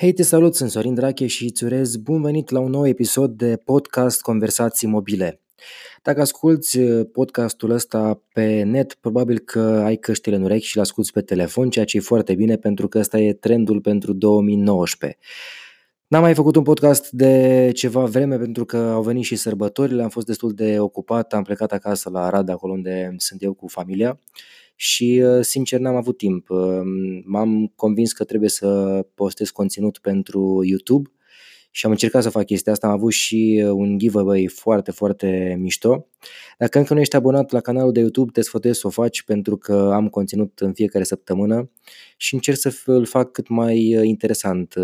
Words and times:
Hei, 0.00 0.12
te 0.12 0.22
salut, 0.22 0.54
sunt 0.54 0.70
Sorin 0.70 0.94
Drache 0.94 1.26
și 1.26 1.44
îți 1.44 1.64
urez 1.64 1.96
bun 1.96 2.22
venit 2.22 2.50
la 2.50 2.60
un 2.60 2.70
nou 2.70 2.86
episod 2.86 3.30
de 3.30 3.56
podcast 3.56 4.20
Conversații 4.20 4.88
Mobile. 4.88 5.40
Dacă 6.02 6.20
asculti 6.20 6.78
uh, 6.78 7.06
podcastul 7.12 7.70
ăsta 7.70 8.22
pe 8.32 8.62
net, 8.62 8.94
probabil 8.94 9.38
că 9.38 9.60
ai 9.60 9.96
căștile 9.96 10.36
în 10.36 10.42
urechi 10.42 10.66
și 10.66 10.76
l 10.76 10.80
asculti 10.80 11.12
pe 11.12 11.20
telefon, 11.20 11.70
ceea 11.70 11.84
ce 11.84 11.96
e 11.96 12.00
foarte 12.00 12.34
bine 12.34 12.56
pentru 12.56 12.88
că 12.88 12.98
ăsta 12.98 13.18
e 13.18 13.32
trendul 13.32 13.80
pentru 13.80 14.12
2019. 14.12 15.18
N-am 16.06 16.22
mai 16.22 16.34
făcut 16.34 16.56
un 16.56 16.62
podcast 16.62 17.10
de 17.10 17.70
ceva 17.74 18.04
vreme 18.04 18.38
pentru 18.38 18.64
că 18.64 18.76
au 18.76 19.02
venit 19.02 19.24
și 19.24 19.36
sărbătorile, 19.36 20.02
am 20.02 20.08
fost 20.08 20.26
destul 20.26 20.52
de 20.52 20.78
ocupat, 20.78 21.32
am 21.32 21.42
plecat 21.42 21.72
acasă 21.72 22.10
la 22.10 22.24
Arad, 22.24 22.48
acolo 22.48 22.72
unde 22.72 23.14
sunt 23.16 23.42
eu 23.42 23.52
cu 23.52 23.68
familia 23.68 24.18
și 24.82 25.22
uh, 25.24 25.44
sincer 25.44 25.78
n-am 25.80 25.94
avut 25.94 26.16
timp. 26.16 26.50
Uh, 26.50 26.80
m-am 27.24 27.72
convins 27.76 28.12
că 28.12 28.24
trebuie 28.24 28.48
să 28.48 29.00
postez 29.14 29.50
conținut 29.50 29.98
pentru 29.98 30.60
YouTube 30.64 31.10
și 31.70 31.86
am 31.86 31.90
încercat 31.92 32.22
să 32.22 32.30
fac 32.30 32.44
chestia 32.44 32.72
asta. 32.72 32.86
Am 32.86 32.92
avut 32.92 33.12
și 33.12 33.62
uh, 33.64 33.70
un 33.70 33.98
giveaway 33.98 34.46
foarte, 34.46 34.90
foarte 34.90 35.56
mișto. 35.58 36.06
Dacă 36.58 36.78
încă 36.78 36.94
nu 36.94 37.00
ești 37.00 37.16
abonat 37.16 37.50
la 37.50 37.60
canalul 37.60 37.92
de 37.92 38.00
YouTube, 38.00 38.30
te 38.32 38.40
sfătuiesc 38.40 38.80
să 38.80 38.86
o 38.86 38.90
faci 38.90 39.22
pentru 39.22 39.56
că 39.56 39.90
am 39.94 40.08
conținut 40.08 40.58
în 40.58 40.72
fiecare 40.72 41.04
săptămână 41.04 41.70
și 42.16 42.34
încerc 42.34 42.58
să 42.58 42.82
îl 42.84 43.04
fac 43.04 43.32
cât 43.32 43.48
mai 43.48 43.78
interesant 44.02 44.74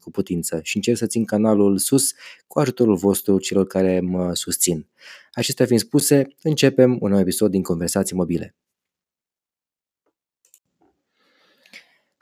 cu 0.00 0.10
putință 0.10 0.60
și 0.62 0.76
încerc 0.76 0.96
să 0.96 1.06
țin 1.06 1.24
canalul 1.24 1.78
sus 1.78 2.12
cu 2.46 2.58
ajutorul 2.58 2.96
vostru 2.96 3.38
celor 3.38 3.66
care 3.66 4.00
mă 4.00 4.34
susțin. 4.34 4.86
Acestea 5.32 5.66
fiind 5.66 5.80
spuse, 5.80 6.26
începem 6.42 6.96
un 7.00 7.10
nou 7.10 7.20
episod 7.20 7.50
din 7.50 7.62
Conversații 7.62 8.16
Mobile. 8.16 8.54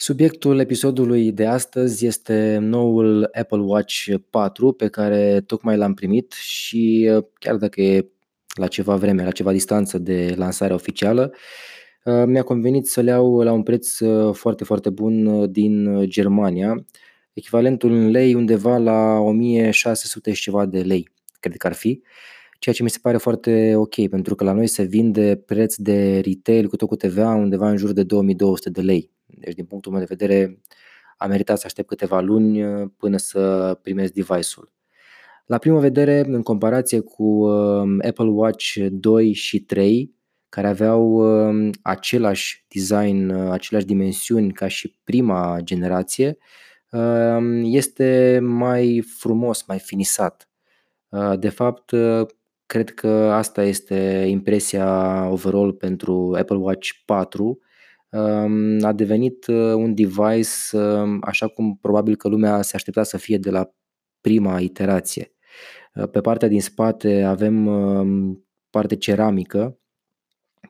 Subiectul 0.02 0.58
episodului 0.58 1.32
de 1.32 1.46
astăzi 1.46 2.06
este 2.06 2.58
noul 2.60 3.28
Apple 3.32 3.60
Watch 3.60 4.06
4 4.30 4.72
pe 4.72 4.88
care 4.88 5.40
tocmai 5.40 5.76
l-am 5.76 5.94
primit 5.94 6.32
și 6.32 7.10
uh, 7.16 7.24
chiar 7.38 7.56
dacă 7.56 7.80
e 7.80 8.08
la 8.54 8.66
ceva 8.66 8.96
vreme, 8.96 9.24
la 9.24 9.30
ceva 9.30 9.52
distanță 9.52 9.98
de 9.98 10.34
lansarea 10.36 10.74
oficială, 10.74 11.32
uh, 12.04 12.22
mi-a 12.26 12.42
convenit 12.42 12.86
să 12.86 13.00
le 13.00 13.10
iau 13.10 13.40
la 13.40 13.52
un 13.52 13.62
preț 13.62 13.98
uh, 13.98 14.34
foarte, 14.34 14.64
foarte 14.64 14.90
bun 14.90 15.46
din 15.52 16.04
Germania, 16.08 16.84
echivalentul 17.32 17.92
în 17.92 18.10
lei 18.10 18.34
undeva 18.34 18.76
la 18.76 19.18
1600 19.18 20.32
și 20.32 20.42
ceva 20.42 20.66
de 20.66 20.80
lei, 20.80 21.08
cred 21.40 21.56
că 21.56 21.66
ar 21.66 21.74
fi, 21.74 22.02
ceea 22.58 22.74
ce 22.74 22.82
mi 22.82 22.90
se 22.90 22.98
pare 23.02 23.16
foarte 23.16 23.74
ok, 23.76 24.08
pentru 24.08 24.34
că 24.34 24.44
la 24.44 24.52
noi 24.52 24.66
se 24.66 24.82
vinde 24.82 25.42
preț 25.46 25.74
de 25.76 26.20
retail 26.20 26.68
cu 26.68 26.76
tot 26.76 26.88
cu 26.88 26.96
TVA 26.96 27.34
undeva 27.34 27.70
în 27.70 27.76
jur 27.76 27.92
de 27.92 28.02
2200 28.02 28.70
de 28.70 28.80
lei 28.80 29.10
deci, 29.38 29.54
din 29.54 29.64
punctul 29.64 29.92
meu 29.92 30.00
de 30.00 30.14
vedere, 30.16 30.60
a 31.16 31.26
meritat 31.26 31.58
să 31.58 31.62
aștept 31.66 31.88
câteva 31.88 32.20
luni 32.20 32.64
uh, 32.64 32.90
până 32.96 33.16
să 33.16 33.78
primesc 33.82 34.12
device-ul. 34.12 34.72
La 35.46 35.58
prima 35.58 35.78
vedere, 35.78 36.24
în 36.26 36.42
comparație 36.42 37.00
cu 37.00 37.22
um, 37.22 38.00
Apple 38.06 38.28
Watch 38.28 38.76
2 38.90 39.32
și 39.32 39.60
3, 39.60 40.14
care 40.48 40.66
aveau 40.66 41.12
um, 41.12 41.70
același 41.82 42.66
design, 42.68 43.28
uh, 43.28 43.50
aceleași 43.50 43.86
dimensiuni 43.86 44.52
ca 44.52 44.68
și 44.68 44.98
prima 45.04 45.58
generație, 45.62 46.36
um, 46.90 47.62
este 47.64 48.38
mai 48.42 49.04
frumos, 49.18 49.64
mai 49.66 49.78
finisat. 49.78 50.48
Uh, 51.08 51.38
de 51.38 51.48
fapt, 51.48 51.94
cred 52.66 52.90
că 52.90 53.08
asta 53.32 53.62
este 53.62 54.26
impresia 54.28 55.28
overall 55.30 55.72
pentru 55.72 56.36
Apple 56.38 56.56
Watch 56.56 56.88
4, 57.04 57.58
a 58.82 58.92
devenit 58.94 59.46
uh, 59.46 59.56
un 59.56 59.94
device 59.94 60.76
um, 60.76 61.18
așa 61.24 61.48
cum 61.48 61.78
probabil 61.80 62.16
că 62.16 62.28
lumea 62.28 62.62
se 62.62 62.76
aștepta 62.76 63.02
să 63.02 63.16
fie 63.16 63.38
de 63.38 63.50
la 63.50 63.70
prima 64.20 64.60
iterație. 64.60 65.32
Uh, 65.94 66.08
pe 66.08 66.20
partea 66.20 66.48
din 66.48 66.60
spate 66.60 67.22
avem 67.22 67.66
um, 67.66 68.46
parte 68.70 68.96
ceramică, 68.96 69.78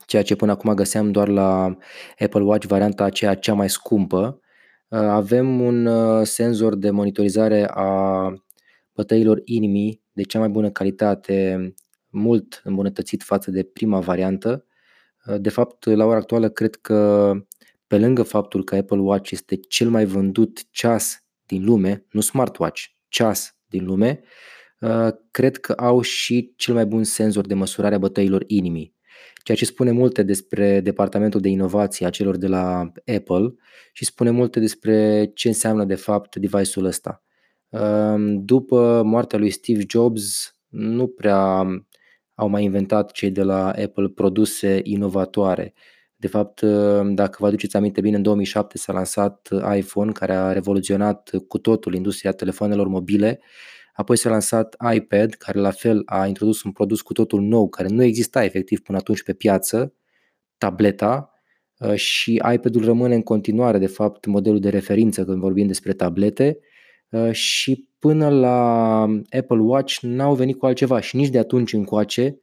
ceea 0.07 0.23
ce 0.23 0.37
până 0.37 0.53
acum 0.53 0.75
găseam 0.75 1.11
doar 1.11 1.29
la 1.29 1.77
Apple 2.19 2.43
Watch 2.43 2.67
varianta 2.67 3.05
aceea 3.05 3.35
cea 3.35 3.55
mai 3.55 3.71
scumpă. 3.71 4.41
Uh, 4.89 4.99
avem 4.99 5.61
un 5.61 5.89
senzor 6.25 6.75
de 6.77 6.91
monitorizare 6.91 7.67
a 7.71 8.33
bătăilor 8.95 9.41
inimii 9.45 10.03
de 10.13 10.23
cea 10.23 10.39
mai 10.39 10.49
bună 10.49 10.71
calitate, 10.71 11.75
mult 12.09 12.61
îmbunătățit 12.65 13.23
față 13.23 13.51
de 13.51 13.63
prima 13.63 13.99
variantă 14.01 14.65
Uh, 14.65 14.72
de 15.39 15.49
fapt, 15.49 15.85
la 15.85 16.05
ora 16.05 16.17
actuală, 16.17 16.49
cred 16.49 16.75
că 16.75 17.33
pe 17.87 17.99
lângă 17.99 18.23
faptul 18.23 18.65
că 18.65 18.77
Apple 18.77 18.99
Watch 18.99 19.31
este 19.31 19.57
cel 19.57 19.89
mai 19.89 20.05
vândut 20.05 20.71
ceas 20.71 21.25
din 21.47 21.65
lume, 21.65 22.07
nu 22.11 22.21
smartwatch, 22.21 22.85
ceas 23.09 23.57
din 23.67 23.85
lume, 23.85 24.21
uh, 24.81 25.09
cred 25.31 25.57
că 25.57 25.73
au 25.73 26.01
și 26.01 26.53
cel 26.57 26.75
mai 26.75 26.87
bun 26.87 27.05
senzor 27.05 27.47
de 27.47 27.55
măsurare 27.55 27.95
a 27.95 27.99
bătăilor 27.99 28.45
inimii. 28.47 28.95
Ceea 29.43 29.57
ce 29.57 29.65
spune 29.65 29.91
multe 29.91 30.23
despre 30.23 30.81
departamentul 30.81 31.41
de 31.41 31.49
inovație 31.49 32.07
a 32.07 32.11
celor 32.11 32.37
de 32.37 32.47
la 32.47 32.93
Apple 33.17 33.55
și 33.93 34.05
spune 34.05 34.31
multe 34.31 34.61
despre 34.61 35.31
ce 35.35 35.49
înseamnă 35.49 35.85
de 35.85 35.95
fapt 35.95 36.37
device-ul 36.37 36.85
ăsta. 36.85 37.23
Uh, 37.69 38.15
după 38.45 39.03
moartea 39.05 39.39
lui 39.39 39.51
Steve 39.51 39.83
Jobs, 39.89 40.57
nu 40.69 41.07
prea 41.07 41.67
au 42.43 42.49
mai 42.49 42.65
inventat 42.65 43.11
cei 43.11 43.31
de 43.31 43.43
la 43.43 43.67
Apple 43.67 44.09
produse 44.09 44.81
inovatoare. 44.83 45.75
De 46.17 46.27
fapt, 46.27 46.61
dacă 47.15 47.37
vă 47.39 47.47
aduceți 47.47 47.77
aminte 47.77 48.01
bine, 48.01 48.17
în 48.17 48.23
2007 48.23 48.79
s-a 48.79 48.93
lansat 48.93 49.49
iPhone, 49.77 50.13
care 50.13 50.35
a 50.35 50.53
revoluționat 50.53 51.31
cu 51.49 51.59
totul 51.59 51.95
industria 51.95 52.33
telefonelor 52.33 52.87
mobile. 52.87 53.41
Apoi 53.95 54.17
s-a 54.17 54.31
lansat 54.31 54.77
iPad, 54.95 55.35
care 55.35 55.59
la 55.59 55.71
fel 55.71 56.03
a 56.05 56.27
introdus 56.27 56.63
un 56.63 56.73
produs 56.73 57.01
cu 57.01 57.13
totul 57.13 57.41
nou, 57.41 57.69
care 57.69 57.89
nu 57.89 58.03
exista 58.03 58.45
efectiv 58.45 58.81
până 58.81 58.99
atunci 58.99 59.23
pe 59.23 59.33
piață, 59.33 59.95
tableta, 60.59 61.33
și 61.95 62.43
iPad-ul 62.53 62.85
rămâne 62.85 63.15
în 63.15 63.23
continuare, 63.23 63.79
de 63.79 63.87
fapt, 63.87 64.27
modelul 64.27 64.61
de 64.61 64.69
referință 64.69 65.25
când 65.25 65.41
vorbim 65.41 65.67
despre 65.67 65.93
tablete 65.93 66.59
și 67.31 67.89
până 68.03 68.29
la 68.29 69.01
Apple 69.31 69.61
Watch 69.61 69.99
n-au 70.01 70.35
venit 70.35 70.59
cu 70.59 70.67
altceva 70.67 71.01
și 71.01 71.17
nici 71.17 71.29
de 71.29 71.39
atunci 71.39 71.73
încoace 71.73 72.39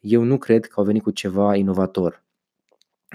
eu 0.00 0.22
nu 0.22 0.38
cred 0.38 0.66
că 0.66 0.72
au 0.76 0.84
venit 0.84 1.02
cu 1.02 1.10
ceva 1.10 1.56
inovator. 1.56 2.24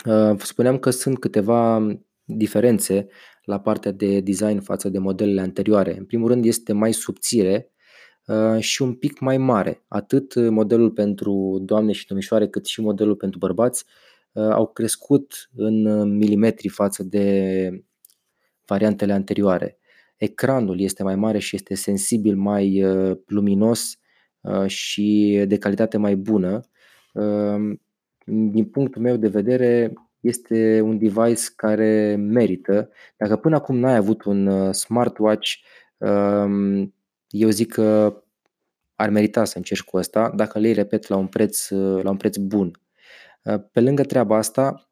Uh, 0.06 0.40
spuneam 0.40 0.78
că 0.78 0.90
sunt 0.90 1.20
câteva 1.20 1.88
diferențe 2.24 3.08
la 3.44 3.60
partea 3.60 3.92
de 3.92 4.20
design 4.20 4.60
față 4.60 4.90
de 4.90 4.98
modelele 4.98 5.42
anterioare. 5.42 5.98
În 5.98 6.06
primul 6.06 6.28
rând 6.28 6.46
este 6.46 6.74
mai 6.74 6.94
subțire 6.94 7.72
uh, 8.26 8.60
și 8.60 8.82
un 8.82 8.94
pic 8.94 9.20
mai 9.20 9.38
mare. 9.38 9.84
Atât 9.88 10.36
modelul 10.50 10.92
pentru 10.92 11.62
doamne 11.62 11.92
și 11.92 12.08
domnișoare 12.08 12.48
cât 12.48 12.66
și 12.66 12.82
modelul 12.82 13.16
pentru 13.16 13.40
bărbați 13.40 13.86
uh, 14.32 14.50
au 14.50 14.68
crescut 14.68 15.50
în 15.56 16.04
milimetri 16.18 16.68
față 16.68 17.04
de 17.04 17.70
variantele 18.66 19.14
anterioare 19.14 19.78
ecranul 20.18 20.80
este 20.80 21.04
mai 21.04 21.16
mare 21.16 21.38
și 21.38 21.56
este 21.56 21.76
sensibil, 21.76 22.36
mai 22.36 22.84
uh, 22.84 23.18
luminos 23.26 23.98
uh, 24.42 24.66
și 24.68 25.44
de 25.48 25.58
calitate 25.58 25.98
mai 25.98 26.16
bună. 26.16 26.62
Um, 27.14 27.82
din 28.26 28.66
punctul 28.66 29.02
meu 29.02 29.16
de 29.16 29.28
vedere, 29.28 29.94
este 30.20 30.82
un 30.82 30.98
device 30.98 31.44
care 31.56 32.16
merită. 32.16 32.90
Dacă 33.18 33.36
până 33.36 33.56
acum 33.56 33.78
n-ai 33.78 33.96
avut 33.96 34.24
un 34.24 34.48
uh, 34.48 34.74
smartwatch, 34.74 35.52
um, 35.98 36.94
eu 37.30 37.50
zic 37.50 37.74
că 37.74 38.22
ar 38.96 39.10
merita 39.10 39.46
să 39.46 39.58
încerci 39.58 39.84
cu 39.84 39.98
asta, 39.98 40.32
dacă 40.36 40.60
le 40.60 40.72
repet, 40.72 41.08
la 41.08 41.16
un 41.16 41.28
preț, 41.28 41.70
la 42.02 42.10
un 42.10 42.18
preț 42.18 42.38
bun. 42.38 42.72
Pe 43.72 43.82
lângă 43.82 44.04
treaba 44.04 44.38
asta, 44.38 44.87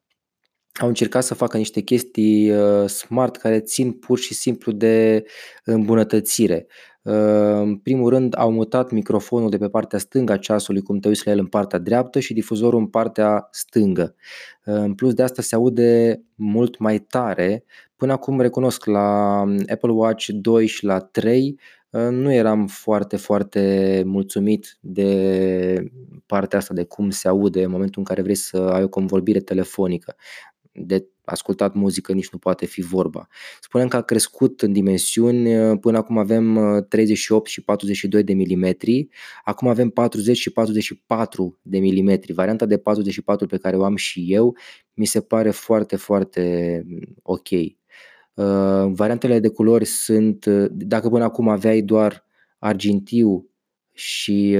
au 0.78 0.88
încercat 0.88 1.24
să 1.24 1.34
facă 1.34 1.56
niște 1.56 1.80
chestii 1.80 2.50
uh, 2.50 2.88
smart 2.88 3.36
care 3.36 3.60
țin 3.60 3.92
pur 3.92 4.18
și 4.18 4.34
simplu 4.34 4.72
de 4.72 5.24
îmbunătățire. 5.64 6.66
Uh, 7.02 7.12
în 7.60 7.76
primul 7.76 8.10
rând 8.10 8.34
au 8.38 8.50
mutat 8.50 8.90
microfonul 8.90 9.50
de 9.50 9.58
pe 9.58 9.68
partea 9.68 9.98
stângă 9.98 10.32
a 10.32 10.36
ceasului, 10.36 10.82
cum 10.82 10.98
te 10.98 11.08
uiți 11.08 11.26
la 11.26 11.32
el 11.32 11.38
în 11.38 11.46
partea 11.46 11.78
dreaptă 11.78 12.20
și 12.20 12.34
difuzorul 12.34 12.78
în 12.78 12.86
partea 12.86 13.48
stângă. 13.50 14.14
Uh, 14.64 14.74
în 14.74 14.94
plus 14.94 15.14
de 15.14 15.22
asta 15.22 15.42
se 15.42 15.54
aude 15.54 16.22
mult 16.34 16.78
mai 16.78 16.98
tare. 16.98 17.64
Până 17.96 18.12
acum 18.12 18.40
recunosc 18.40 18.84
la 18.84 19.40
Apple 19.66 19.92
Watch 19.92 20.26
2 20.28 20.66
și 20.66 20.84
la 20.84 20.98
3 20.98 21.60
nu 22.10 22.32
eram 22.32 22.66
foarte, 22.66 23.16
foarte 23.16 24.02
mulțumit 24.06 24.78
de 24.80 25.90
partea 26.26 26.58
asta, 26.58 26.74
de 26.74 26.84
cum 26.84 27.10
se 27.10 27.28
aude 27.28 27.62
în 27.62 27.70
momentul 27.70 27.98
în 27.98 28.04
care 28.04 28.22
vrei 28.22 28.34
să 28.34 28.56
ai 28.56 28.82
o 28.82 28.88
convorbire 28.88 29.40
telefonică 29.40 30.16
de 30.78 31.06
ascultat 31.24 31.74
muzică 31.74 32.12
nici 32.12 32.28
nu 32.28 32.38
poate 32.38 32.66
fi 32.66 32.80
vorba. 32.80 33.28
Spunem 33.60 33.88
că 33.88 33.96
a 33.96 34.02
crescut 34.02 34.62
în 34.62 34.72
dimensiuni, 34.72 35.78
până 35.78 35.96
acum 35.96 36.18
avem 36.18 36.58
38 36.88 37.46
uh, 37.46 37.52
și 37.52 37.62
42 37.62 38.22
de 38.22 38.32
milimetri, 38.32 39.08
acum 39.44 39.68
avem 39.68 39.88
40 39.88 40.36
și 40.36 40.50
44 40.52 41.58
de 41.62 41.78
milimetri. 41.78 42.32
Varianta 42.32 42.66
de 42.66 42.78
44 42.78 43.46
pe 43.46 43.56
care 43.56 43.76
o 43.76 43.84
am 43.84 43.96
și 43.96 44.26
eu 44.28 44.56
mi 44.94 45.06
se 45.06 45.20
pare 45.20 45.50
foarte, 45.50 45.96
foarte 45.96 46.82
mm, 46.86 47.16
ok. 47.22 47.48
Variantele 48.92 49.38
de 49.40 49.48
culori 49.48 49.84
sunt, 49.84 50.46
dacă 50.70 51.08
până 51.08 51.24
acum 51.24 51.48
aveai 51.48 51.80
doar 51.80 52.24
argintiu 52.58 53.50
și 53.92 54.58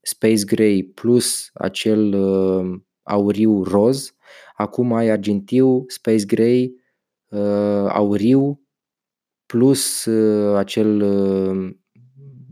space 0.00 0.44
gray 0.44 0.90
plus 0.94 1.50
acel 1.54 2.14
auriu 3.02 3.62
roz, 3.62 4.14
acum 4.54 4.92
ai 4.92 5.08
argintiu, 5.08 5.84
space 5.86 6.24
gray, 6.24 6.74
auriu 7.88 8.60
plus 9.46 10.06
acel 10.56 11.02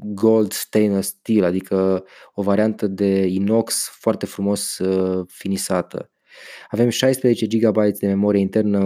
gold 0.03 0.53
stainless 0.53 1.09
steel, 1.09 1.45
adică 1.45 2.05
o 2.35 2.43
variantă 2.43 2.87
de 2.87 3.27
inox 3.27 3.89
foarte 3.93 4.27
frumos 4.27 4.79
uh, 4.79 5.25
finisată. 5.29 6.11
Avem 6.69 6.89
16 6.89 7.47
GB 7.47 7.77
de 7.99 8.07
memorie 8.07 8.41
internă 8.41 8.79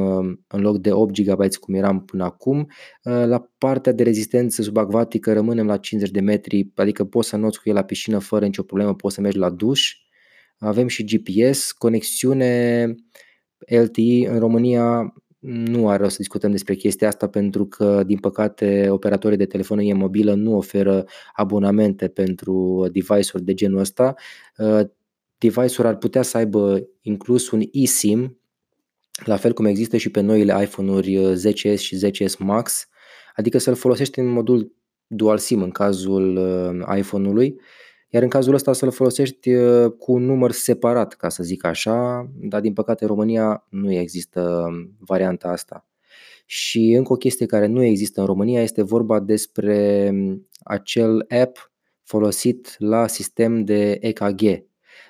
în 0.48 0.60
loc 0.60 0.78
de 0.78 0.92
8 0.92 1.20
GB 1.20 1.54
cum 1.54 1.74
eram 1.74 2.04
până 2.04 2.24
acum. 2.24 2.58
Uh, 2.58 3.24
la 3.26 3.50
partea 3.58 3.92
de 3.92 4.02
rezistență 4.02 4.62
subacvatică 4.62 5.32
rămânem 5.32 5.66
la 5.66 5.76
50 5.76 6.12
de 6.12 6.20
metri, 6.20 6.70
adică 6.74 7.04
poți 7.04 7.28
să 7.28 7.36
noți 7.36 7.60
cu 7.60 7.68
el 7.68 7.74
la 7.74 7.84
piscină 7.84 8.18
fără 8.18 8.44
nicio 8.44 8.62
problemă, 8.62 8.94
poți 8.94 9.14
să 9.14 9.20
mergi 9.20 9.38
la 9.38 9.50
duș. 9.50 9.92
Avem 10.58 10.86
și 10.86 11.04
GPS, 11.04 11.72
conexiune 11.72 12.84
LTE 13.58 14.28
în 14.28 14.38
România 14.38 15.14
nu 15.46 15.88
are 15.88 16.02
rost 16.02 16.10
să 16.10 16.18
discutăm 16.18 16.50
despre 16.50 16.74
chestia 16.74 17.08
asta 17.08 17.28
pentru 17.28 17.66
că, 17.66 18.02
din 18.06 18.18
păcate, 18.18 18.86
operatorii 18.90 19.36
de 19.36 19.46
telefonie 19.46 19.92
mobilă 19.94 20.34
nu 20.34 20.56
oferă 20.56 21.04
abonamente 21.32 22.08
pentru 22.08 22.86
device-uri 22.92 23.44
de 23.44 23.54
genul 23.54 23.78
ăsta. 23.78 24.14
Uh, 24.58 24.80
device-uri 25.38 25.88
ar 25.88 25.96
putea 25.96 26.22
să 26.22 26.36
aibă 26.36 26.88
inclus 27.00 27.50
un 27.50 27.62
eSIM, 27.72 28.38
la 29.24 29.36
fel 29.36 29.52
cum 29.52 29.64
există 29.64 29.96
și 29.96 30.10
pe 30.10 30.20
noile 30.20 30.62
iPhone-uri 30.62 31.34
10s 31.34 31.64
uh, 31.64 31.78
și 31.78 31.96
10s 32.06 32.38
Max, 32.38 32.88
adică 33.34 33.58
să-l 33.58 33.74
folosești 33.74 34.18
în 34.18 34.26
modul 34.26 34.72
dual 35.06 35.38
SIM 35.38 35.62
în 35.62 35.70
cazul 35.70 36.36
uh, 36.36 36.96
iPhone-ului 36.98 37.60
iar 38.14 38.22
în 38.22 38.28
cazul 38.28 38.54
ăsta 38.54 38.72
să-l 38.72 38.90
folosești 38.90 39.54
uh, 39.54 39.92
cu 39.98 40.12
un 40.12 40.24
număr 40.24 40.50
separat, 40.50 41.14
ca 41.14 41.28
să 41.28 41.42
zic 41.42 41.64
așa, 41.64 42.28
dar 42.34 42.60
din 42.60 42.72
păcate 42.72 43.04
în 43.04 43.10
România 43.10 43.66
nu 43.70 43.92
există 43.92 44.64
um, 44.68 44.96
varianta 44.98 45.48
asta. 45.48 45.86
Și 46.46 46.92
încă 46.92 47.12
o 47.12 47.16
chestie 47.16 47.46
care 47.46 47.66
nu 47.66 47.82
există 47.82 48.20
în 48.20 48.26
România 48.26 48.62
este 48.62 48.82
vorba 48.82 49.20
despre 49.20 50.08
um, 50.12 50.48
acel 50.62 51.26
app 51.42 51.72
folosit 52.02 52.74
la 52.78 53.06
sistem 53.06 53.64
de 53.64 53.98
EKG. 54.00 54.40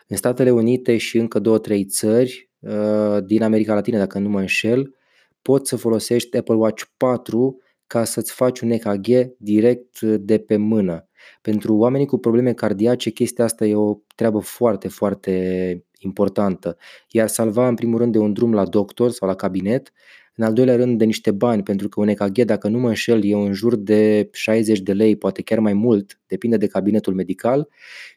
În 0.06 0.16
Statele 0.16 0.50
Unite 0.50 0.96
și 0.96 1.18
încă 1.18 1.38
două, 1.38 1.58
trei 1.58 1.84
țări 1.84 2.50
uh, 2.58 3.18
din 3.26 3.42
America 3.42 3.74
Latină, 3.74 3.98
dacă 3.98 4.18
nu 4.18 4.28
mă 4.28 4.40
înșel, 4.40 4.94
poți 5.42 5.68
să 5.68 5.76
folosești 5.76 6.36
Apple 6.36 6.54
Watch 6.54 6.84
4 6.96 7.58
ca 7.94 8.04
să-ți 8.04 8.32
faci 8.32 8.60
un 8.60 8.70
EKG 8.70 9.06
direct 9.38 10.00
de 10.00 10.38
pe 10.38 10.56
mână. 10.56 11.08
Pentru 11.42 11.76
oamenii 11.76 12.06
cu 12.06 12.18
probleme 12.18 12.52
cardiace, 12.52 13.10
chestia 13.10 13.44
asta 13.44 13.64
e 13.66 13.74
o 13.74 13.94
treabă 14.14 14.38
foarte, 14.38 14.88
foarte 14.88 15.84
importantă. 15.98 16.76
Iar 17.10 17.28
salva, 17.28 17.68
în 17.68 17.74
primul 17.74 17.98
rând, 17.98 18.12
de 18.12 18.18
un 18.18 18.32
drum 18.32 18.52
la 18.52 18.64
doctor 18.64 19.10
sau 19.10 19.28
la 19.28 19.34
cabinet, 19.34 19.92
în 20.34 20.44
al 20.44 20.52
doilea 20.52 20.76
rând, 20.76 20.98
de 20.98 21.04
niște 21.04 21.30
bani, 21.30 21.62
pentru 21.62 21.88
că 21.88 22.00
un 22.00 22.08
EKG, 22.08 22.38
dacă 22.38 22.68
nu 22.68 22.78
mă 22.78 22.88
înșel, 22.88 23.24
e 23.24 23.34
în 23.34 23.52
jur 23.52 23.76
de 23.76 24.28
60 24.32 24.80
de 24.80 24.92
lei, 24.92 25.16
poate 25.16 25.42
chiar 25.42 25.58
mai 25.58 25.72
mult, 25.72 26.20
depinde 26.26 26.56
de 26.56 26.66
cabinetul 26.66 27.14
medical, 27.14 27.68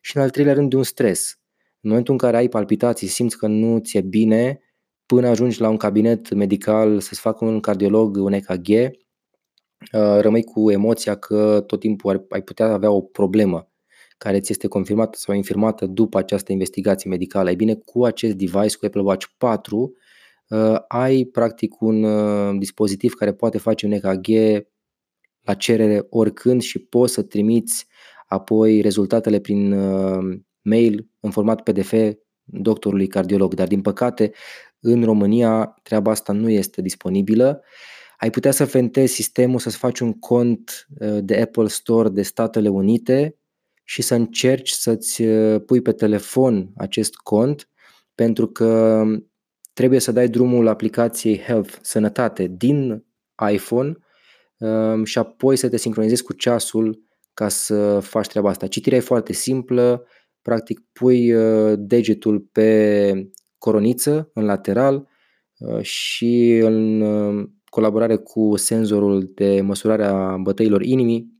și 0.01 0.18
în 0.18 0.24
al 0.24 0.29
treilea 0.29 0.53
rând, 0.53 0.69
de 0.69 0.75
un 0.75 0.83
stres. 0.83 1.39
În 1.81 1.89
momentul 1.89 2.13
în 2.13 2.19
care 2.19 2.38
ai 2.38 2.47
palpitații, 2.47 3.07
simți 3.07 3.38
că 3.38 3.47
nu 3.47 3.79
ți-e 3.79 4.01
bine, 4.01 4.62
până 5.06 5.27
ajungi 5.27 5.62
la 5.62 5.69
un 5.69 5.77
cabinet 5.77 6.33
medical 6.33 7.00
să-ți 7.00 7.21
facă 7.21 7.45
un 7.45 7.59
cardiolog 7.59 8.15
un 8.15 8.33
EKG, 8.33 8.68
Uh, 8.69 9.03
rămâi 10.19 10.44
cu 10.44 10.72
emoția 10.72 11.16
că 11.16 11.63
tot 11.68 11.80
timpul 11.80 12.25
ai 12.30 12.42
putea 12.42 12.66
avea 12.66 12.92
o 12.92 13.01
problemă 13.01 13.72
care 14.18 14.39
ți 14.39 14.51
este 14.51 14.68
confirmată 14.68 15.18
sau 15.18 15.36
infirmată 15.36 15.86
după 15.86 16.18
această 16.18 16.51
investigație 16.51 17.10
medicală. 17.10 17.50
Ei 17.50 17.56
bine, 17.56 17.75
cu 17.75 18.06
acest 18.06 18.34
device, 18.34 18.78
cu 18.78 18.86
Apple 18.86 19.01
Watch 19.01 19.25
4, 19.38 19.94
uh, 20.48 20.75
ai 20.88 21.24
practic 21.24 21.81
un 21.81 22.04
uh, 22.04 22.56
dispozitiv 22.57 23.13
care 23.13 23.34
poate 23.34 23.57
face 23.57 23.86
un 23.86 23.92
EKG 23.92 24.28
la 25.42 25.54
cerere 25.54 26.06
oricând 26.10 26.62
și 26.62 26.80
poți 26.80 27.13
să 27.13 27.22
trimiți 27.22 27.88
apoi 28.28 28.81
rezultatele 28.81 29.39
prin 29.39 29.75
mail 30.62 31.10
în 31.19 31.31
format 31.31 31.63
PDF 31.63 31.94
doctorului 32.44 33.07
cardiolog. 33.07 33.54
Dar 33.54 33.68
din 33.68 33.81
păcate, 33.81 34.31
în 34.80 35.04
România 35.04 35.80
treaba 35.84 36.12
asta 36.12 36.34
nu 36.34 36.50
este 36.50 36.81
disponibilă 36.81 37.63
ai 38.17 38.29
putea 38.29 38.51
să 38.51 38.65
fentezi 38.65 39.13
sistemul, 39.13 39.59
să-ți 39.59 39.77
faci 39.77 39.99
un 39.99 40.13
cont 40.13 40.87
uh, 40.99 41.17
de 41.21 41.41
Apple 41.41 41.67
Store 41.67 42.09
de 42.09 42.21
Statele 42.21 42.69
Unite 42.69 43.37
și 43.83 44.01
să 44.01 44.15
încerci 44.15 44.69
să-ți 44.69 45.21
uh, 45.21 45.61
pui 45.65 45.81
pe 45.81 45.91
telefon 45.91 46.71
acest 46.75 47.15
cont 47.15 47.69
pentru 48.15 48.47
că 48.47 49.03
trebuie 49.73 49.99
să 49.99 50.11
dai 50.11 50.29
drumul 50.29 50.67
aplicației 50.67 51.39
Health, 51.39 51.73
Sănătate, 51.81 52.47
din 52.47 53.05
iPhone 53.51 53.97
um, 54.57 55.03
și 55.03 55.17
apoi 55.17 55.55
să 55.55 55.69
te 55.69 55.77
sincronizezi 55.77 56.23
cu 56.23 56.33
ceasul 56.33 57.01
ca 57.33 57.47
să 57.47 57.99
faci 57.99 58.27
treaba 58.27 58.49
asta. 58.49 58.67
Citirea 58.67 58.97
e 58.97 59.01
foarte 59.01 59.33
simplă, 59.33 60.05
practic 60.41 60.79
pui 60.93 61.33
uh, 61.33 61.73
degetul 61.77 62.39
pe 62.51 63.31
coroniță, 63.57 64.29
în 64.33 64.45
lateral 64.45 65.07
și 65.81 66.59
în 66.63 67.01
colaborare 67.77 68.15
cu 68.15 68.56
senzorul 68.56 69.31
de 69.35 69.62
măsurare 69.62 70.06
a 70.06 70.38
bătăilor 70.38 70.81
inimii, 70.81 71.33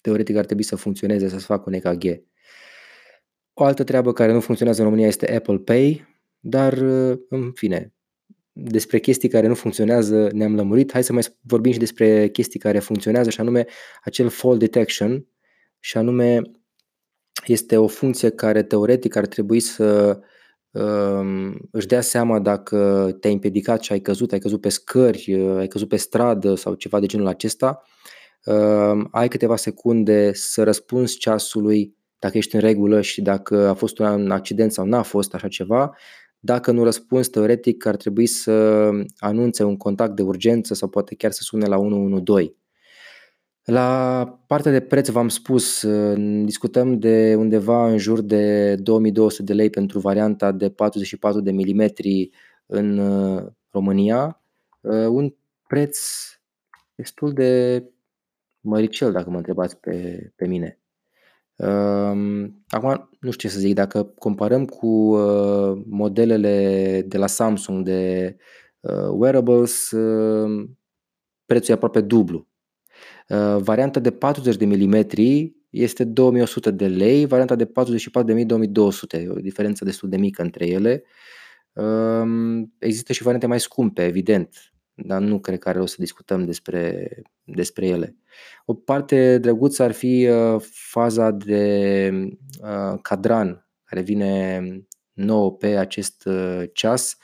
teoretic 0.00 0.36
ar 0.36 0.44
trebui 0.44 0.62
să 0.62 0.76
funcționeze, 0.76 1.28
să-ți 1.28 1.44
facă 1.44 1.62
un 1.66 1.72
EKG. 1.72 2.22
O 3.52 3.64
altă 3.64 3.84
treabă 3.84 4.12
care 4.12 4.32
nu 4.32 4.40
funcționează 4.40 4.80
în 4.80 4.86
România 4.86 5.06
este 5.06 5.34
Apple 5.36 5.58
Pay, 5.58 6.06
dar 6.40 6.72
în 7.28 7.52
fine, 7.54 7.94
despre 8.52 8.98
chestii 8.98 9.28
care 9.28 9.46
nu 9.46 9.54
funcționează 9.54 10.28
ne-am 10.32 10.54
lămurit. 10.54 10.92
Hai 10.92 11.04
să 11.04 11.12
mai 11.12 11.22
vorbim 11.40 11.72
și 11.72 11.78
despre 11.78 12.28
chestii 12.28 12.60
care 12.60 12.78
funcționează 12.78 13.30
și 13.30 13.40
anume 13.40 13.64
acel 14.04 14.28
fall 14.28 14.58
detection 14.58 15.26
și 15.80 15.96
anume 15.96 16.42
este 17.46 17.76
o 17.76 17.86
funcție 17.86 18.30
care 18.30 18.62
teoretic 18.62 19.16
ar 19.16 19.26
trebui 19.26 19.60
să 19.60 20.18
își 21.70 21.86
dea 21.86 22.00
seama 22.00 22.38
dacă 22.38 23.10
te-ai 23.20 23.32
împiedicat 23.32 23.82
și 23.82 23.92
ai 23.92 24.00
căzut, 24.00 24.32
ai 24.32 24.38
căzut 24.38 24.60
pe 24.60 24.68
scări, 24.68 25.40
ai 25.58 25.66
căzut 25.66 25.88
pe 25.88 25.96
stradă 25.96 26.54
sau 26.54 26.74
ceva 26.74 27.00
de 27.00 27.06
genul 27.06 27.26
acesta, 27.26 27.82
ai 29.10 29.28
câteva 29.28 29.56
secunde 29.56 30.32
să 30.32 30.62
răspunzi 30.62 31.16
ceasului 31.16 31.94
dacă 32.18 32.36
ești 32.36 32.54
în 32.54 32.60
regulă 32.60 33.00
și 33.00 33.22
dacă 33.22 33.68
a 33.68 33.74
fost 33.74 33.98
un 33.98 34.30
accident 34.30 34.72
sau 34.72 34.84
n-a 34.86 35.02
fost 35.02 35.34
așa 35.34 35.48
ceva. 35.48 35.96
Dacă 36.42 36.70
nu 36.70 36.84
răspunzi, 36.84 37.30
teoretic 37.30 37.86
ar 37.86 37.96
trebui 37.96 38.26
să 38.26 38.88
anunțe 39.18 39.62
un 39.62 39.76
contact 39.76 40.16
de 40.16 40.22
urgență 40.22 40.74
sau 40.74 40.88
poate 40.88 41.14
chiar 41.14 41.30
să 41.30 41.40
sune 41.42 41.66
la 41.66 41.78
112. 41.78 42.59
La 43.64 44.40
partea 44.46 44.72
de 44.72 44.80
preț 44.80 45.08
v-am 45.08 45.28
spus, 45.28 45.86
discutăm 46.44 46.98
de 46.98 47.34
undeva 47.34 47.90
în 47.90 47.98
jur 47.98 48.20
de 48.20 48.74
2200 48.74 49.42
de 49.42 49.52
lei 49.52 49.70
pentru 49.70 49.98
varianta 49.98 50.52
de 50.52 50.70
44 50.70 51.40
de 51.40 51.50
milimetri 51.50 52.30
în 52.66 52.98
uh, 52.98 53.46
România, 53.70 54.42
uh, 54.80 55.06
un 55.06 55.34
preț 55.66 55.98
destul 56.94 57.32
de 57.32 57.84
măricel 58.60 59.12
dacă 59.12 59.30
mă 59.30 59.36
întrebați 59.36 59.76
pe, 59.80 60.32
pe 60.36 60.46
mine. 60.46 60.78
Um, 61.56 62.64
acum 62.68 63.08
nu 63.20 63.30
știu 63.30 63.48
ce 63.48 63.54
să 63.54 63.58
zic, 63.58 63.74
dacă 63.74 64.04
comparăm 64.04 64.64
cu 64.64 64.86
uh, 64.86 65.82
modelele 65.86 67.04
de 67.06 67.18
la 67.18 67.26
Samsung 67.26 67.84
de 67.84 68.36
wearables, 69.10 69.88
prețul 71.46 71.70
e 71.70 71.72
aproape 71.72 72.00
dublu 72.00 72.49
Uh, 72.49 72.49
varianta 73.58 74.00
de 74.00 74.10
40 74.10 74.56
de 74.56 74.64
mm 74.64 75.04
este 75.70 76.04
2100 76.04 76.70
de 76.70 76.86
lei, 76.86 77.26
varianta 77.26 77.54
de 77.54 77.66
44 77.66 78.34
de 78.34 78.44
2200, 78.44 79.28
o 79.30 79.34
diferență 79.34 79.84
destul 79.84 80.08
de 80.08 80.16
mică 80.16 80.42
între 80.42 80.66
ele. 80.66 81.04
Um, 81.72 82.74
există 82.78 83.12
și 83.12 83.22
variante 83.22 83.46
mai 83.46 83.60
scumpe, 83.60 84.04
evident, 84.04 84.72
dar 84.94 85.20
nu 85.20 85.40
cred 85.40 85.58
că 85.58 85.68
are 85.68 85.80
o 85.80 85.86
să 85.86 85.96
discutăm 85.98 86.44
despre, 86.44 87.08
despre 87.44 87.86
ele. 87.86 88.16
O 88.64 88.74
parte 88.74 89.38
drăguță 89.38 89.82
ar 89.82 89.92
fi 89.92 90.28
uh, 90.30 90.62
faza 90.90 91.30
de 91.30 92.10
uh, 92.62 92.98
cadran 93.02 93.68
care 93.84 94.02
vine 94.02 94.60
nou 95.24 95.56
pe 95.56 95.66
acest 95.66 96.28
ceas 96.72 97.16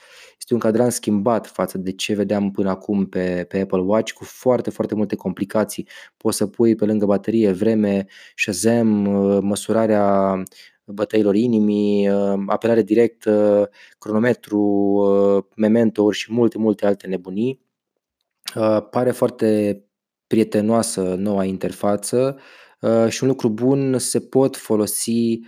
este 0.47 0.53
un 0.65 0.71
cadran 0.71 0.89
schimbat 0.89 1.47
față 1.47 1.77
de 1.77 1.91
ce 1.91 2.13
vedeam 2.13 2.51
până 2.51 2.69
acum 2.69 3.05
pe, 3.05 3.45
pe 3.47 3.59
Apple 3.59 3.79
Watch 3.79 4.11
cu 4.11 4.23
foarte, 4.23 4.69
foarte 4.69 4.95
multe 4.95 5.15
complicații. 5.15 5.87
Poți 6.17 6.37
să 6.37 6.47
pui 6.47 6.75
pe 6.75 6.85
lângă 6.85 7.05
baterie 7.05 7.51
vreme, 7.51 8.05
Shazam, 8.35 9.05
uh, 9.05 9.37
măsurarea 9.41 10.43
bătăilor 10.85 11.35
inimii, 11.35 12.09
uh, 12.09 12.43
apelare 12.47 12.81
directă, 12.81 13.69
cronometru, 13.97 14.59
uh, 14.59 15.43
memento 15.55 16.11
și 16.11 16.33
multe, 16.33 16.57
multe 16.57 16.85
alte 16.85 17.07
nebunii. 17.07 17.65
Pare 18.89 19.11
foarte 19.11 19.81
prietenoasă 20.27 21.15
noua 21.17 21.43
interfață 21.43 22.39
și 23.07 23.23
un 23.23 23.29
lucru 23.29 23.49
bun, 23.49 23.97
se 23.97 24.19
pot 24.19 24.55
folosi 24.55 25.39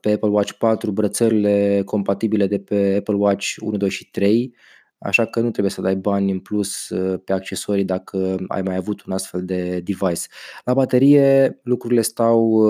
pe 0.00 0.12
Apple 0.12 0.28
Watch 0.28 0.52
4 0.52 0.90
brățările 0.90 1.82
compatibile 1.84 2.46
de 2.46 2.58
pe 2.58 2.94
Apple 2.98 3.14
Watch 3.14 3.54
1, 3.60 3.76
2 3.76 3.90
și 3.90 4.10
3, 4.10 4.54
așa 4.98 5.24
că 5.24 5.40
nu 5.40 5.50
trebuie 5.50 5.72
să 5.72 5.80
dai 5.80 5.96
bani 5.96 6.30
în 6.30 6.38
plus 6.38 6.92
pe 7.24 7.32
accesorii 7.32 7.84
dacă 7.84 8.36
ai 8.48 8.62
mai 8.62 8.76
avut 8.76 9.02
un 9.02 9.12
astfel 9.12 9.44
de 9.44 9.80
device. 9.80 10.26
La 10.64 10.74
baterie 10.74 11.60
lucrurile 11.62 12.00
stau 12.00 12.60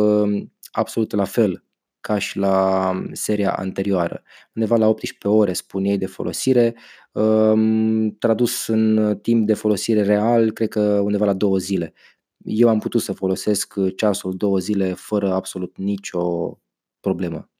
absolut 0.70 1.12
la 1.12 1.24
fel 1.24 1.64
ca 2.00 2.18
și 2.18 2.38
la 2.38 2.92
seria 3.12 3.52
anterioară. 3.52 4.22
Undeva 4.54 4.76
la 4.76 4.88
18 4.88 5.28
ore 5.28 5.52
spun 5.52 5.84
ei 5.84 5.98
de 5.98 6.06
folosire, 6.06 6.74
tradus 8.18 8.66
în 8.66 9.18
timp 9.22 9.46
de 9.46 9.54
folosire 9.54 10.02
real, 10.02 10.50
cred 10.50 10.68
că 10.68 10.80
undeva 10.80 11.24
la 11.24 11.34
două 11.34 11.56
zile. 11.56 11.92
Eu 12.44 12.68
am 12.68 12.78
putut 12.78 13.00
să 13.00 13.12
folosesc 13.12 13.74
ceasul 13.96 14.36
două 14.36 14.58
zile 14.58 14.92
fără 14.92 15.32
absolut 15.32 15.76
nicio 15.76 16.58
problemă, 17.00 17.50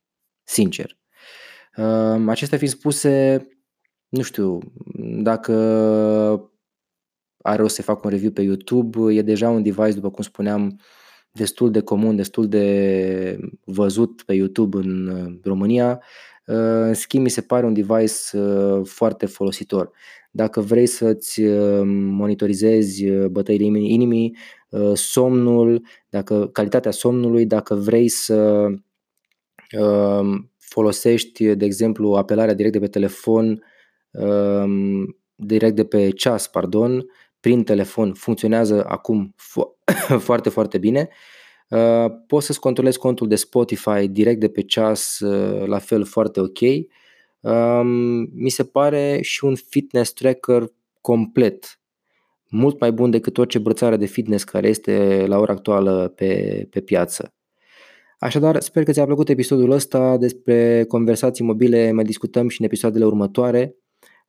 sincer. 0.44 0.98
Acestea 2.26 2.58
fiind 2.58 2.72
spuse, 2.72 3.46
nu 4.08 4.22
știu, 4.22 4.58
dacă 5.22 5.52
are 7.42 7.62
rost 7.62 7.74
să 7.74 7.82
fac 7.82 8.04
un 8.04 8.10
review 8.10 8.30
pe 8.30 8.42
YouTube, 8.42 9.14
e 9.14 9.22
deja 9.22 9.48
un 9.48 9.62
device, 9.62 9.92
după 9.92 10.10
cum 10.10 10.22
spuneam, 10.22 10.80
destul 11.32 11.70
de 11.70 11.80
comun, 11.80 12.16
destul 12.16 12.48
de 12.48 13.38
văzut 13.64 14.22
pe 14.22 14.34
YouTube 14.34 14.78
în 14.78 15.40
România. 15.42 16.02
În 16.44 16.94
schimb, 16.94 17.22
mi 17.24 17.30
se 17.30 17.40
pare 17.40 17.66
un 17.66 17.72
device 17.72 18.14
foarte 18.84 19.26
folositor. 19.26 19.90
Dacă 20.30 20.60
vrei 20.60 20.86
să-ți 20.86 21.42
monitorizezi 21.84 23.10
bătăile 23.10 23.64
inimii, 23.64 24.36
somnul, 24.94 25.84
dacă 26.08 26.48
calitatea 26.48 26.90
somnului, 26.90 27.46
dacă 27.46 27.74
vrei 27.74 28.08
să 28.08 28.68
folosești, 30.58 31.54
de 31.54 31.64
exemplu, 31.64 32.12
apelarea 32.12 32.54
direct 32.54 32.72
de 32.74 32.80
pe 32.80 32.88
telefon, 32.88 33.62
direct 35.34 35.76
de 35.76 35.84
pe 35.84 36.10
ceas, 36.10 36.48
pardon, 36.48 37.06
prin 37.40 37.64
telefon, 37.64 38.12
funcționează 38.12 38.84
acum 38.88 39.34
fo- 39.34 39.94
foarte, 40.26 40.48
foarte 40.48 40.78
bine. 40.78 41.08
Poți 42.26 42.46
să-ți 42.46 42.60
controlezi 42.60 42.98
contul 42.98 43.28
de 43.28 43.34
Spotify 43.34 44.08
direct 44.08 44.40
de 44.40 44.48
pe 44.48 44.62
ceas, 44.62 45.18
la 45.66 45.78
fel 45.78 46.04
foarte 46.04 46.40
ok. 46.40 46.60
Mi 48.32 48.48
se 48.48 48.64
pare 48.64 49.18
și 49.22 49.44
un 49.44 49.54
fitness 49.54 50.12
tracker 50.12 50.64
complet, 51.00 51.80
mult 52.48 52.80
mai 52.80 52.92
bun 52.92 53.10
decât 53.10 53.38
orice 53.38 53.58
brățară 53.58 53.96
de 53.96 54.06
fitness 54.06 54.44
care 54.44 54.68
este 54.68 55.24
la 55.26 55.38
ora 55.38 55.52
actuală 55.52 56.08
pe, 56.08 56.66
pe 56.70 56.80
piață. 56.80 57.34
Așadar, 58.22 58.60
sper 58.60 58.82
că 58.82 58.92
ți-a 58.92 59.04
plăcut 59.04 59.28
episodul 59.28 59.70
ăsta 59.70 60.16
despre 60.16 60.84
conversații 60.88 61.44
mobile, 61.44 61.92
mai 61.92 62.04
discutăm 62.04 62.48
și 62.48 62.60
în 62.60 62.66
episoadele 62.66 63.04
următoare. 63.04 63.76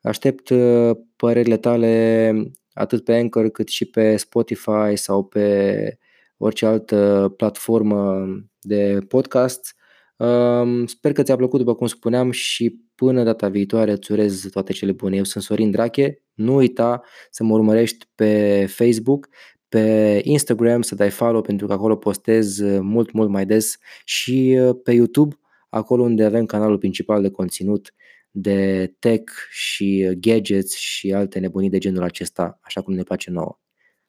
Aștept 0.02 0.50
uh, 0.50 0.92
părerile 1.16 1.58
tale 1.58 2.34
atât 2.74 3.04
pe 3.04 3.16
Anchor 3.16 3.50
cât 3.50 3.68
și 3.68 3.86
pe 3.86 4.16
Spotify 4.18 4.96
sau 4.96 5.24
pe 5.24 5.98
orice 6.38 6.66
altă 6.66 7.34
platformă 7.38 8.28
de 8.60 9.00
podcast. 9.08 9.76
Um, 10.18 10.86
sper 10.86 11.14
că 11.14 11.24
ți-a 11.24 11.36
plăcut, 11.36 11.60
după 11.60 11.76
cum 11.76 11.88
spuneam, 11.88 12.32
și 12.32 12.82
până 12.96 13.24
data 13.24 13.50
viitoare 13.50 13.92
îți 13.92 14.12
urez 14.12 14.48
toate 14.52 14.74
cele 14.74 14.92
bune. 14.92 15.16
Eu 15.16 15.24
sunt 15.24 15.44
Sorin 15.44 15.72
Drache, 15.72 16.24
nu 16.34 16.56
uita 16.56 17.02
să 17.30 17.44
mă 17.44 17.54
urmărești 17.54 18.06
pe 18.16 18.66
Facebook, 18.70 19.28
pe 19.72 20.22
Instagram 20.24 20.82
să 20.82 20.96
dai 20.96 21.10
follow 21.10 21.42
pentru 21.42 21.68
că 21.68 21.74
acolo 21.74 21.96
postez 21.96 22.60
mult, 22.82 23.12
mult 23.12 23.30
mai 23.30 23.46
des 23.46 23.78
și 24.06 24.58
uh, 24.60 24.76
pe 24.84 24.92
YouTube, 24.92 25.36
acolo 25.70 26.04
unde 26.04 26.24
avem 26.24 26.46
canalul 26.46 26.78
principal 26.78 27.22
de 27.22 27.30
conținut 27.30 27.94
de 28.32 28.94
tech 29.00 29.34
și 29.50 30.18
gadgets 30.20 30.76
și 30.76 31.14
alte 31.14 31.40
nebunii 31.40 31.70
de 31.70 31.78
genul 31.78 32.04
acesta, 32.04 32.60
așa 32.62 32.82
cum 32.82 32.94
ne 32.94 33.04
place 33.04 33.30
nouă. 33.30 33.60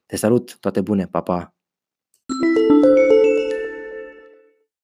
Te 0.05 0.15
salut, 0.15 0.57
toate 0.59 0.81
bune, 0.81 1.05
pa, 1.05 1.21
pa! 1.21 1.52